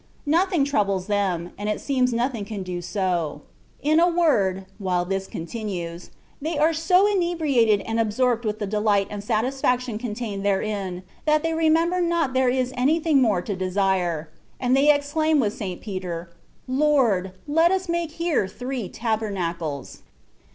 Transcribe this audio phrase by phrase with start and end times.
[0.25, 3.43] Nothing troubles them, and it s^ms nothing can do so.
[3.83, 6.09] In a word, while this continues,
[6.41, 11.51] they are so inebriated and absorpt with the delight and satisfaction contained therein, that they
[11.51, 15.81] remem« ber not there is anything more to desire; and they exclaim with St.
[15.81, 16.31] Peter,
[16.67, 20.01] ^'Lord, let us make here three tabernacles.